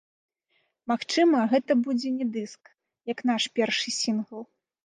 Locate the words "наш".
3.33-3.43